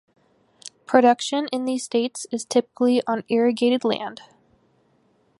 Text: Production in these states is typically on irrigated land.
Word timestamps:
Production 0.87 1.47
in 1.51 1.65
these 1.65 1.83
states 1.83 2.25
is 2.31 2.43
typically 2.43 3.03
on 3.05 3.23
irrigated 3.29 3.83
land. 3.83 4.21